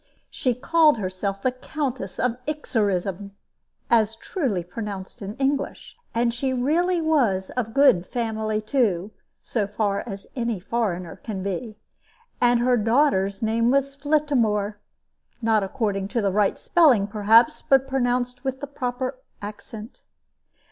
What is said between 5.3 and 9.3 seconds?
English; and she really was of good family too,